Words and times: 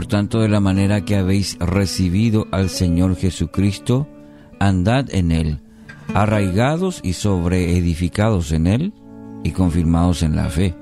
Por 0.00 0.06
tanto, 0.06 0.40
de 0.40 0.48
la 0.48 0.60
manera 0.60 1.04
que 1.04 1.14
habéis 1.14 1.58
recibido 1.58 2.46
al 2.52 2.70
Señor 2.70 3.16
Jesucristo, 3.16 4.08
andad 4.58 5.14
en 5.14 5.30
Él, 5.30 5.60
arraigados 6.14 7.00
y 7.02 7.12
sobreedificados 7.12 8.50
en 8.52 8.66
Él 8.66 8.94
y 9.44 9.50
confirmados 9.50 10.22
en 10.22 10.36
la 10.36 10.48
fe, 10.48 10.74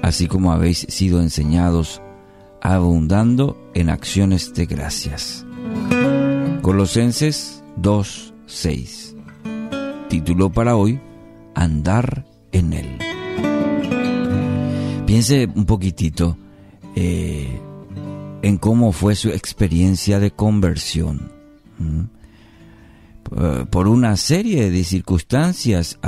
así 0.00 0.26
como 0.26 0.52
habéis 0.52 0.86
sido 0.88 1.20
enseñados, 1.20 2.00
abundando 2.62 3.58
en 3.74 3.90
acciones 3.90 4.54
de 4.54 4.64
gracias. 4.64 5.44
Colosenses 6.62 7.62
2.6 7.82 10.08
Título 10.08 10.50
para 10.50 10.76
hoy, 10.76 10.98
Andar 11.54 12.24
en 12.52 12.72
Él. 12.72 12.98
Piense 15.04 15.46
un 15.54 15.66
poquitito. 15.66 16.38
Eh, 16.94 17.60
en 18.46 18.58
cómo 18.58 18.92
fue 18.92 19.16
su 19.16 19.30
experiencia 19.30 20.20
de 20.20 20.30
conversión. 20.30 21.32
Por 23.70 23.88
una 23.88 24.16
serie 24.16 24.70
de 24.70 24.84
circunstancias, 24.84 25.98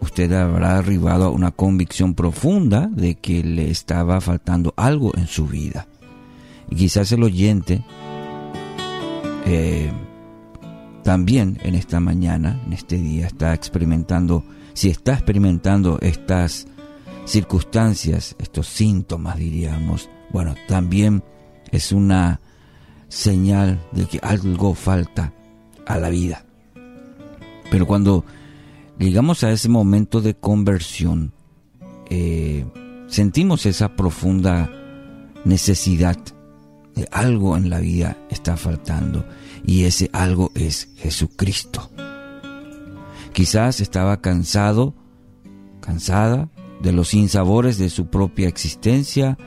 usted 0.00 0.32
habrá 0.32 0.78
arribado 0.78 1.26
a 1.26 1.30
una 1.30 1.52
convicción 1.52 2.14
profunda 2.14 2.88
de 2.88 3.14
que 3.14 3.44
le 3.44 3.70
estaba 3.70 4.20
faltando 4.20 4.74
algo 4.76 5.12
en 5.16 5.28
su 5.28 5.46
vida. 5.46 5.86
Y 6.70 6.74
quizás 6.74 7.12
el 7.12 7.22
oyente 7.22 7.84
eh, 9.46 9.92
también 11.04 11.56
en 11.62 11.76
esta 11.76 12.00
mañana, 12.00 12.60
en 12.66 12.72
este 12.72 12.96
día, 12.96 13.28
está 13.28 13.54
experimentando, 13.54 14.42
si 14.72 14.90
está 14.90 15.12
experimentando 15.12 16.00
estas 16.00 16.66
circunstancias, 17.26 18.34
estos 18.40 18.66
síntomas, 18.66 19.36
diríamos, 19.38 20.10
bueno, 20.32 20.56
también 20.66 21.22
es 21.72 21.92
una 21.92 22.40
señal 23.08 23.80
de 23.92 24.06
que 24.06 24.18
algo 24.22 24.74
falta 24.74 25.32
a 25.86 25.98
la 25.98 26.08
vida. 26.08 26.44
Pero 27.70 27.86
cuando 27.86 28.24
llegamos 28.98 29.44
a 29.44 29.50
ese 29.50 29.68
momento 29.68 30.20
de 30.20 30.34
conversión, 30.34 31.32
eh, 32.08 32.64
sentimos 33.08 33.66
esa 33.66 33.96
profunda 33.96 34.70
necesidad 35.44 36.18
de 36.94 37.08
algo 37.10 37.56
en 37.56 37.70
la 37.70 37.78
vida 37.78 38.16
está 38.30 38.56
faltando 38.56 39.24
y 39.64 39.84
ese 39.84 40.10
algo 40.12 40.50
es 40.54 40.90
Jesucristo. 40.96 41.90
Quizás 43.32 43.80
estaba 43.80 44.20
cansado, 44.20 44.94
cansada 45.80 46.48
de 46.82 46.92
los 46.92 47.08
sinsabores 47.08 47.78
de 47.78 47.90
su 47.90 48.06
propia 48.06 48.48
existencia, 48.48 49.38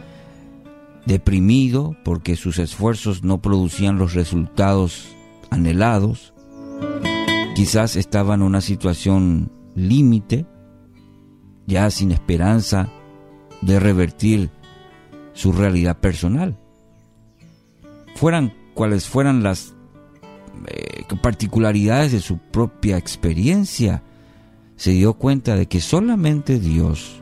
deprimido 1.06 1.96
porque 2.04 2.36
sus 2.36 2.60
esfuerzos 2.60 3.24
no 3.24 3.42
producían 3.42 3.98
los 3.98 4.14
resultados 4.14 5.10
anhelados, 5.50 6.34
quizás 7.56 7.96
estaba 7.96 8.34
en 8.36 8.42
una 8.42 8.62
situación 8.62 9.52
límite, 9.76 10.46
ya 11.68 11.90
sin 11.92 12.12
esperanza 12.12 12.90
de 13.62 13.80
revertir 13.80 14.50
su 15.34 15.52
realidad 15.52 16.00
personal. 16.00 16.58
Fueran 18.16 18.54
cuales 18.74 19.08
fueran 19.08 19.44
las 19.44 19.74
eh, 20.68 21.04
particularidades 21.22 22.12
de 22.12 22.20
su 22.20 22.38
propia 22.38 22.98
experiencia, 22.98 24.04
se 24.76 24.92
dio 24.92 25.14
cuenta 25.14 25.56
de 25.56 25.68
que 25.68 25.82
solamente 25.82 26.60
Dios 26.60 27.22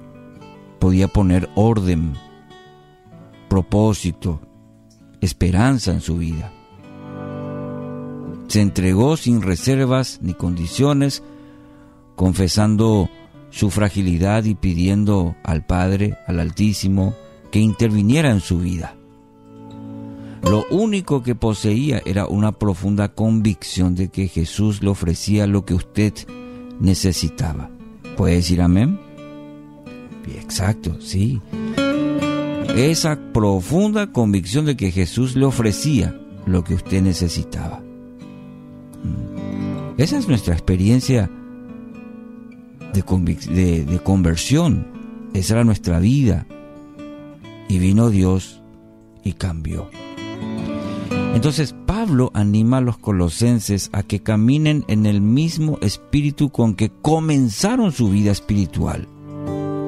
podía 0.79 1.07
poner 1.07 1.49
orden 1.55 2.13
propósito, 3.61 4.41
esperanza 5.21 5.91
en 5.91 6.01
su 6.01 6.17
vida. 6.17 6.51
Se 8.47 8.59
entregó 8.59 9.17
sin 9.17 9.43
reservas 9.43 10.19
ni 10.21 10.33
condiciones, 10.33 11.21
confesando 12.15 13.07
su 13.51 13.69
fragilidad 13.69 14.45
y 14.45 14.55
pidiendo 14.55 15.35
al 15.43 15.63
Padre, 15.63 16.17
al 16.25 16.39
Altísimo, 16.39 17.13
que 17.51 17.59
interviniera 17.59 18.31
en 18.31 18.39
su 18.39 18.59
vida. 18.59 18.95
Lo 20.41 20.65
único 20.71 21.21
que 21.21 21.35
poseía 21.35 22.01
era 22.03 22.25
una 22.25 22.53
profunda 22.53 23.13
convicción 23.13 23.93
de 23.93 24.09
que 24.09 24.27
Jesús 24.27 24.81
le 24.81 24.89
ofrecía 24.89 25.45
lo 25.45 25.65
que 25.65 25.75
usted 25.75 26.13
necesitaba. 26.79 27.69
¿Puede 28.17 28.35
decir 28.35 28.59
amén? 28.59 28.99
Exacto, 30.35 30.99
sí 30.99 31.39
esa 32.75 33.19
profunda 33.33 34.11
convicción 34.11 34.65
de 34.65 34.75
que 34.75 34.91
Jesús 34.91 35.35
le 35.35 35.45
ofrecía 35.45 36.19
lo 36.45 36.63
que 36.63 36.75
usted 36.75 37.01
necesitaba. 37.01 37.79
Mm. 39.03 39.99
Esa 39.99 40.17
es 40.17 40.27
nuestra 40.27 40.53
experiencia 40.53 41.29
de, 42.93 43.85
de, 43.85 43.99
conversión. 43.99 44.87
Esa 45.33 45.55
era 45.55 45.63
nuestra 45.63 45.99
vida. 45.99 46.47
Y 47.67 47.79
vino 47.79 48.09
Dios 48.09 48.61
y 49.23 49.33
cambió. 49.33 49.89
Entonces 51.33 51.75
Pablo 51.85 52.31
anima 52.33 52.77
a 52.77 52.81
los 52.81 52.97
colosenses 52.97 53.89
a 53.93 54.03
que 54.03 54.21
caminen 54.21 54.83
en 54.87 55.05
el 55.05 55.21
mismo 55.21 55.77
espíritu 55.81 56.49
con 56.49 56.75
que 56.75 56.89
comenzaron 56.89 57.91
su 57.91 58.09
vida 58.09 58.31
espiritual. 58.31 59.07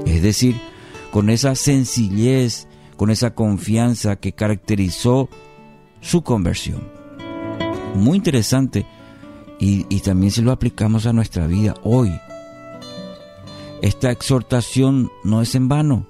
Es 0.05 0.21
decir, 0.21 0.55
con 1.11 1.29
esa 1.29 1.55
sencillez 1.55 2.67
con 3.03 3.11
esa 3.11 3.35
confianza 3.35 4.15
que 4.15 4.31
caracterizó 4.31 5.27
su 5.99 6.21
conversión. 6.21 6.87
Muy 7.95 8.15
interesante 8.15 8.85
y, 9.59 9.83
también 9.99 10.31
si 10.31 10.41
lo 10.41 10.53
aplicamos 10.53 11.05
a 11.05 11.11
nuestra 11.11 11.45
vida 11.45 11.73
hoy. 11.83 12.17
Esta 13.81 14.09
exhortación 14.09 15.11
no 15.25 15.41
es 15.41 15.53
en 15.53 15.67
vano. 15.67 16.07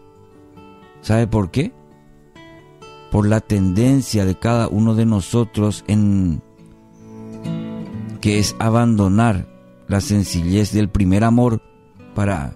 ¿Sabe 1.02 1.26
por 1.26 1.50
qué? 1.50 1.74
Por 3.10 3.28
la 3.28 3.42
tendencia 3.42 4.24
de 4.24 4.38
cada 4.38 4.68
uno 4.68 4.94
de 4.94 5.08
nosotros 5.08 5.84
en 5.88 6.44
que 8.22 8.38
es 8.38 8.56
abandonar 8.60 9.48
la 9.88 10.00
sencillez 10.00 10.72
del 10.72 10.90
primer 10.90 11.24
amor 11.24 11.60
para 12.14 12.56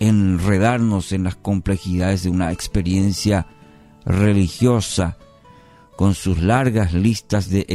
enredarnos 0.00 1.12
en 1.12 1.22
las 1.22 1.36
complejidades 1.36 2.24
de 2.24 2.30
una 2.30 2.50
experiencia 2.50 3.46
religiosa 4.06 5.18
con 5.96 6.14
sus 6.14 6.40
largas 6.40 6.94
listas 6.94 7.50
de 7.50 7.66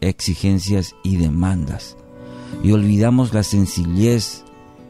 exigencias 0.00 0.94
y 1.02 1.16
demandas. 1.16 1.96
Y 2.62 2.72
olvidamos 2.72 3.32
la 3.32 3.42
sencillez 3.42 4.44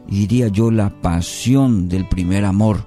y 0.07 0.19
diría 0.19 0.47
yo 0.49 0.71
la 0.71 0.89
pasión 1.01 1.89
del 1.89 2.07
primer 2.07 2.45
amor. 2.45 2.85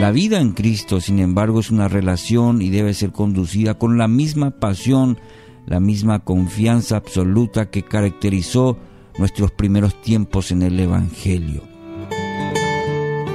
La 0.00 0.12
vida 0.12 0.40
en 0.40 0.52
Cristo, 0.52 1.00
sin 1.00 1.18
embargo, 1.18 1.58
es 1.60 1.70
una 1.70 1.88
relación 1.88 2.62
y 2.62 2.70
debe 2.70 2.94
ser 2.94 3.10
conducida 3.10 3.74
con 3.74 3.98
la 3.98 4.06
misma 4.06 4.50
pasión, 4.50 5.18
la 5.66 5.80
misma 5.80 6.20
confianza 6.20 6.96
absoluta 6.96 7.70
que 7.70 7.82
caracterizó 7.82 8.78
nuestros 9.18 9.50
primeros 9.50 10.00
tiempos 10.00 10.52
en 10.52 10.62
el 10.62 10.78
Evangelio. 10.78 11.62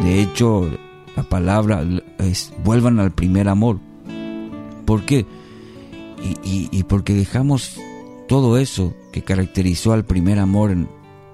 De 0.03 0.21
hecho, 0.21 0.69
la 1.15 1.23
palabra 1.23 1.83
es 2.17 2.53
vuelvan 2.63 2.99
al 2.99 3.11
primer 3.11 3.47
amor. 3.47 3.79
¿Por 4.85 5.05
qué? 5.05 5.25
Y, 6.43 6.83
porque 6.83 7.13
dejamos 7.13 7.77
todo 8.27 8.57
eso 8.57 8.93
que 9.11 9.23
caracterizó 9.23 9.93
al 9.93 10.05
primer 10.05 10.39
amor 10.39 10.71
en, 10.71 10.87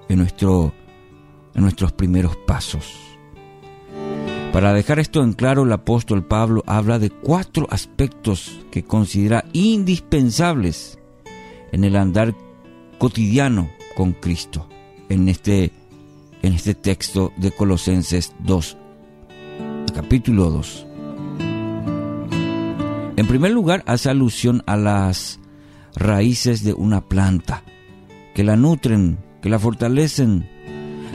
nuestro, 0.08 0.72
en 1.54 1.62
nuestros 1.62 1.92
primeros 1.92 2.36
pasos. 2.36 2.96
Para 4.52 4.72
dejar 4.72 4.98
esto 4.98 5.22
en 5.22 5.32
claro, 5.32 5.62
el 5.62 5.72
apóstol 5.72 6.24
Pablo 6.24 6.64
habla 6.66 6.98
de 6.98 7.10
cuatro 7.10 7.68
aspectos 7.70 8.60
que 8.72 8.82
considera 8.82 9.44
indispensables 9.52 10.98
en 11.70 11.84
el 11.84 11.94
andar 11.94 12.34
cotidiano 12.98 13.70
con 13.96 14.12
Cristo, 14.12 14.68
en 15.08 15.28
este, 15.28 15.70
en 16.42 16.52
este 16.52 16.74
texto 16.74 17.32
de 17.36 17.52
Colosenses 17.52 18.34
2, 18.40 18.76
capítulo 20.00 20.48
2. 20.48 20.86
En 23.16 23.26
primer 23.28 23.50
lugar, 23.50 23.82
hace 23.86 24.08
alusión 24.08 24.62
a 24.64 24.78
las 24.78 25.40
raíces 25.94 26.64
de 26.64 26.72
una 26.72 27.06
planta, 27.06 27.64
que 28.34 28.42
la 28.42 28.56
nutren, 28.56 29.18
que 29.42 29.50
la 29.50 29.58
fortalecen. 29.58 30.48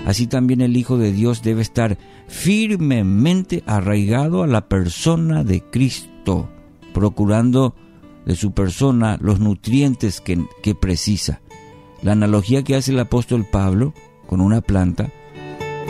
Así 0.05 0.27
también 0.27 0.61
el 0.61 0.77
Hijo 0.77 0.99
de 0.99 1.11
Dios 1.11 1.41
debe 1.41 1.63
estar 1.63 1.97
firmemente 2.27 3.63
arraigado 3.65 4.43
a 4.43 4.47
la 4.47 4.69
persona 4.69 5.43
de 5.43 5.63
Cristo, 5.63 6.47
procurando 6.93 7.73
de 8.27 8.35
su 8.35 8.51
persona 8.51 9.17
los 9.19 9.39
nutrientes 9.39 10.21
que, 10.21 10.45
que 10.61 10.75
precisa. 10.75 11.41
La 12.03 12.11
analogía 12.11 12.63
que 12.63 12.75
hace 12.75 12.91
el 12.91 12.99
apóstol 12.99 13.47
Pablo 13.51 13.95
con 14.27 14.41
una 14.41 14.61
planta 14.61 15.09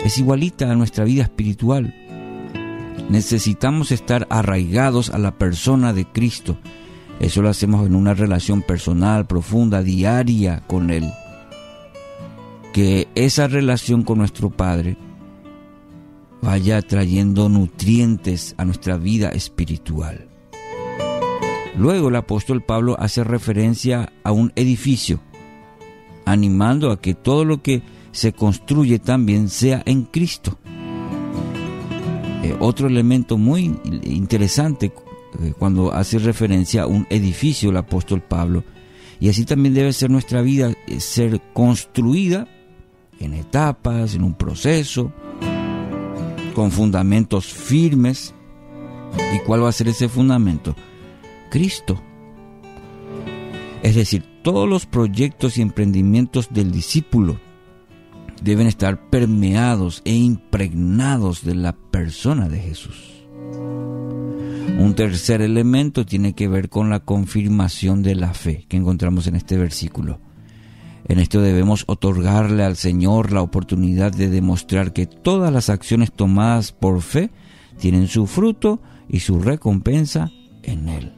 es 0.06 0.18
igualita 0.18 0.72
a 0.72 0.76
nuestra 0.76 1.04
vida 1.04 1.24
espiritual 1.24 1.94
Necesitamos 3.10 3.92
estar 3.92 4.28
arraigados 4.30 5.10
a 5.10 5.18
la 5.18 5.32
persona 5.32 5.94
de 5.94 6.06
Cristo. 6.06 6.58
Eso 7.20 7.42
lo 7.42 7.50
hacemos 7.50 7.86
en 7.86 7.96
una 7.96 8.14
relación 8.14 8.62
personal, 8.62 9.26
profunda, 9.26 9.82
diaria 9.82 10.64
con 10.68 10.90
Él. 10.90 11.12
Que 12.74 13.08
esa 13.16 13.48
relación 13.48 14.04
con 14.04 14.18
nuestro 14.18 14.50
Padre 14.50 14.98
vaya 16.42 16.82
trayendo 16.82 17.50
nutrientes 17.50 18.54
a 18.58 18.66
nuestra 18.66 18.98
vida 18.98 19.30
espiritual. 19.30 20.28
Luego 21.78 22.10
el 22.10 22.16
apóstol 22.16 22.62
Pablo 22.62 22.96
hace 23.00 23.24
referencia 23.24 24.14
a 24.24 24.32
un 24.32 24.54
edificio, 24.56 25.20
animando 26.26 26.92
a 26.92 27.02
que 27.02 27.14
todo 27.14 27.46
lo 27.46 27.62
que 27.62 27.82
se 28.12 28.32
construye 28.32 29.00
también 29.00 29.50
sea 29.50 29.84
en 29.86 30.04
Cristo. 30.04 30.58
Eh, 32.46 32.56
otro 32.60 32.88
elemento 32.88 33.40
muy 33.40 33.76
interesante 34.04 34.94
eh, 35.42 35.54
cuando 35.58 35.92
hace 35.92 36.20
referencia 36.20 36.84
a 36.84 36.88
un 36.88 37.08
edificio 37.10 37.72
el 37.72 37.78
apóstol 37.78 38.22
Pablo, 38.22 38.64
y 39.20 39.30
así 39.30 39.46
también 39.46 39.74
debe 39.74 39.92
ser 39.94 40.12
nuestra 40.12 40.44
vida, 40.44 40.72
eh, 40.86 41.00
ser 41.00 41.42
construida 41.54 42.48
en 43.20 43.34
etapas, 43.34 44.14
en 44.14 44.24
un 44.24 44.36
proceso, 44.36 45.12
con 46.54 46.70
fundamentos 46.70 47.48
firmes. 47.48 48.36
¿Y 49.34 49.40
cuál 49.40 49.64
va 49.64 49.70
a 49.70 49.72
ser 49.72 49.88
ese 49.88 50.08
fundamento? 50.08 50.76
Cristo. 51.50 52.00
Es 53.82 53.96
decir, 53.96 54.24
todos 54.44 54.70
los 54.70 54.86
proyectos 54.86 55.58
y 55.58 55.64
emprendimientos 55.64 56.50
del 56.52 56.72
discípulo 56.72 57.40
deben 58.42 58.68
estar 58.68 59.10
permeados 59.10 60.02
e 60.06 60.14
impregnados 60.14 61.44
de 61.44 61.56
la 61.56 61.74
persona 61.74 62.50
de 62.50 62.60
Jesús. 62.60 63.26
Un 64.78 64.94
tercer 64.96 65.42
elemento 65.42 66.06
tiene 66.06 66.34
que 66.34 66.48
ver 66.48 66.70
con 66.70 66.90
la 66.90 67.00
confirmación 67.00 68.04
de 68.04 68.16
la 68.16 68.34
fe 68.34 68.66
que 68.68 68.78
encontramos 68.78 69.28
en 69.28 69.36
este 69.36 69.58
versículo. 69.58 70.20
En 71.08 71.20
esto 71.20 71.42
debemos 71.42 71.84
otorgarle 71.88 72.64
al 72.64 72.76
Señor 72.76 73.32
la 73.32 73.42
oportunidad 73.42 74.12
de 74.12 74.30
demostrar 74.30 74.92
que 74.92 75.06
todas 75.06 75.54
las 75.54 75.70
acciones 75.70 76.12
tomadas 76.12 76.72
por 76.72 77.02
fe 77.02 77.30
tienen 77.80 78.08
su 78.08 78.26
fruto 78.26 78.82
y 79.08 79.20
su 79.20 79.40
recompensa 79.40 80.32
en 80.64 80.90
Él. 80.90 81.14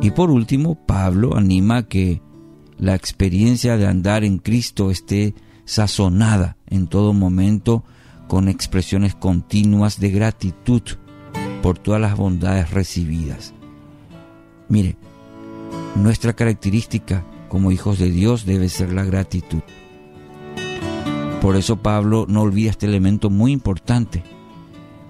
Y 0.00 0.10
por 0.12 0.30
último, 0.30 0.74
Pablo 0.86 1.36
anima 1.36 1.78
a 1.78 1.88
que 1.88 2.22
la 2.78 2.94
experiencia 2.94 3.76
de 3.76 3.86
andar 3.86 4.24
en 4.24 4.38
Cristo 4.38 4.90
esté 4.90 5.34
sazonada 5.66 6.56
en 6.66 6.86
todo 6.86 7.12
momento 7.12 7.84
con 8.28 8.48
expresiones 8.48 9.14
continuas 9.14 10.00
de 10.00 10.10
gratitud 10.10 10.82
por 11.62 11.78
todas 11.78 12.00
las 12.00 12.16
bondades 12.16 12.70
recibidas. 12.70 13.52
Mire, 14.68 14.96
nuestra 15.94 16.32
característica 16.32 17.24
como 17.48 17.70
hijos 17.70 17.98
de 17.98 18.10
Dios 18.10 18.46
debe 18.46 18.68
ser 18.68 18.92
la 18.92 19.04
gratitud. 19.04 19.60
Por 21.40 21.56
eso 21.56 21.76
Pablo 21.76 22.26
no 22.28 22.42
olvida 22.42 22.70
este 22.70 22.86
elemento 22.86 23.30
muy 23.30 23.52
importante 23.52 24.24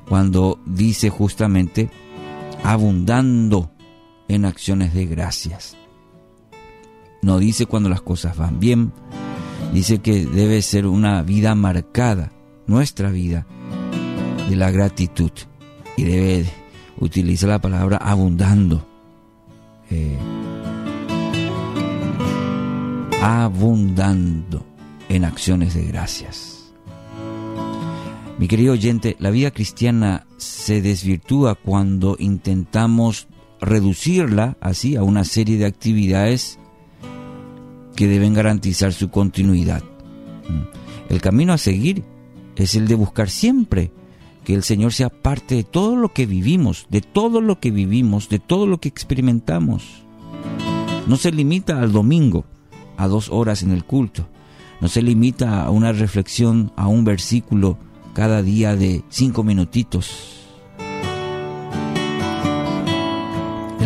cuando 0.08 0.58
dice 0.66 1.10
justamente 1.10 1.90
abundando 2.62 3.70
en 4.28 4.44
acciones 4.44 4.92
de 4.92 5.06
gracias. 5.06 5.76
No 7.22 7.38
dice 7.38 7.66
cuando 7.66 7.88
las 7.88 8.02
cosas 8.02 8.36
van 8.36 8.60
bien, 8.60 8.92
dice 9.72 9.98
que 9.98 10.26
debe 10.26 10.62
ser 10.62 10.86
una 10.86 11.22
vida 11.22 11.54
marcada, 11.54 12.32
nuestra 12.66 13.10
vida, 13.10 13.46
de 14.48 14.56
la 14.56 14.70
gratitud. 14.70 15.30
Y 15.96 16.04
debe 16.04 16.46
utilizar 16.98 17.48
la 17.48 17.58
palabra 17.58 17.96
abundando. 17.96 18.86
Eh, 19.90 20.16
abundando 23.22 24.64
en 25.08 25.24
acciones 25.24 25.74
de 25.74 25.84
gracias. 25.84 26.72
Mi 28.38 28.48
querido 28.48 28.74
oyente, 28.74 29.16
la 29.18 29.30
vida 29.30 29.50
cristiana 29.50 30.26
se 30.36 30.82
desvirtúa 30.82 31.54
cuando 31.54 32.16
intentamos 32.18 33.28
reducirla 33.60 34.58
así 34.60 34.96
a 34.96 35.02
una 35.02 35.24
serie 35.24 35.56
de 35.56 35.64
actividades 35.64 36.58
que 37.96 38.06
deben 38.06 38.34
garantizar 38.34 38.92
su 38.92 39.10
continuidad. 39.10 39.82
Mm. 40.48 41.12
El 41.12 41.20
camino 41.20 41.52
a 41.52 41.58
seguir 41.58 42.04
es 42.54 42.74
el 42.74 42.86
de 42.86 42.94
buscar 42.94 43.28
siempre 43.30 43.90
que 44.44 44.54
el 44.54 44.62
Señor 44.62 44.92
sea 44.92 45.08
parte 45.08 45.56
de 45.56 45.64
todo 45.64 45.96
lo 45.96 46.12
que 46.12 46.26
vivimos, 46.26 46.86
de 46.88 47.00
todo 47.00 47.40
lo 47.40 47.58
que 47.58 47.72
vivimos, 47.72 48.28
de 48.28 48.38
todo 48.38 48.66
lo 48.66 48.78
que 48.78 48.88
experimentamos. 48.88 50.04
No 51.08 51.16
se 51.16 51.32
limita 51.32 51.80
al 51.80 51.90
domingo, 51.90 52.44
a 52.96 53.08
dos 53.08 53.28
horas 53.30 53.62
en 53.62 53.72
el 53.72 53.84
culto. 53.84 54.28
No 54.80 54.88
se 54.88 55.02
limita 55.02 55.64
a 55.64 55.70
una 55.70 55.92
reflexión, 55.92 56.72
a 56.76 56.86
un 56.86 57.04
versículo 57.04 57.78
cada 58.14 58.42
día 58.42 58.76
de 58.76 59.02
cinco 59.08 59.42
minutitos. 59.42 60.35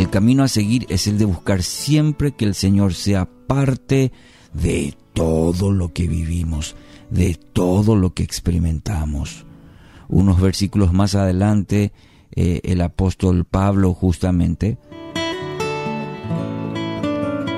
El 0.01 0.09
camino 0.09 0.43
a 0.43 0.49
seguir 0.49 0.87
es 0.89 1.07
el 1.09 1.19
de 1.19 1.27
buscar 1.27 1.63
siempre 1.63 2.33
que 2.33 2.47
el 2.47 2.55
Señor 2.55 2.95
sea 2.95 3.27
parte 3.27 4.13
de 4.55 4.97
todo 5.13 5.73
lo 5.73 5.93
que 5.93 6.09
vivimos, 6.09 6.75
de 7.11 7.35
todo 7.35 7.97
lo 7.97 8.15
que 8.15 8.23
experimentamos. 8.23 9.45
Unos 10.09 10.41
versículos 10.41 10.95
más 10.95 11.15
adelante, 11.15 11.93
eh, 12.35 12.63
el 12.65 12.81
apóstol 12.81 13.45
Pablo 13.45 13.93
justamente 13.93 14.79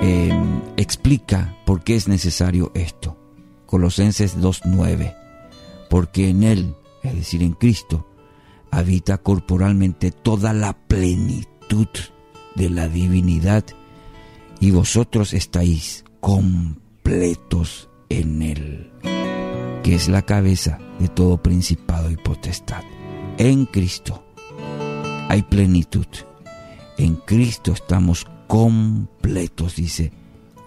em, 0.03 0.62
explica 0.77 1.56
por 1.65 1.85
qué 1.85 1.94
es 1.94 2.09
necesario 2.09 2.73
esto. 2.75 3.17
Colosenses 3.67 4.37
2.9. 4.37 5.15
Porque 5.89 6.31
en 6.31 6.43
Él, 6.43 6.75
es 7.05 7.15
decir, 7.15 7.44
en 7.44 7.53
Cristo, 7.53 8.05
habita 8.73 9.19
corporalmente 9.19 10.11
toda 10.11 10.53
la 10.53 10.73
plenitud 10.73 11.87
de 12.54 12.70
la 12.70 12.88
divinidad 12.88 13.64
y 14.60 14.70
vosotros 14.70 15.34
estáis 15.34 16.04
completos 16.20 17.88
en 18.08 18.43
Él, 18.43 18.93
que 19.82 19.94
es 19.94 20.08
la 20.08 20.22
cabeza 20.22 20.78
de 20.99 21.08
todo 21.08 21.43
principado 21.43 22.10
y 22.10 22.16
potestad. 22.16 22.82
En 23.38 23.67
Cristo 23.67 24.24
hay 25.29 25.43
plenitud. 25.43 26.06
En 26.98 27.17
Cristo 27.17 27.72
estamos 27.72 28.27
completos, 28.46 29.77
dice 29.77 30.12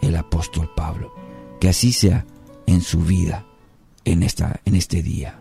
el 0.01 0.15
apóstol 0.15 0.69
Pablo. 0.75 1.13
Que 1.61 1.69
así 1.69 1.93
sea 1.93 2.25
en 2.65 2.81
su 2.81 2.99
vida 2.99 3.45
en, 4.03 4.23
esta, 4.23 4.59
en 4.65 4.75
este 4.75 5.01
día. 5.01 5.39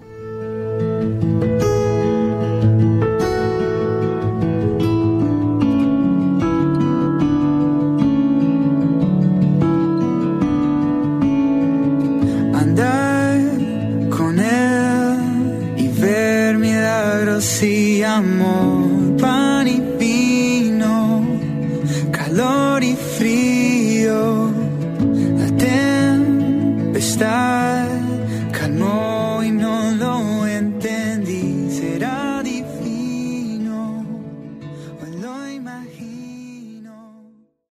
cuori 22.74 22.96
freddi 22.96 23.73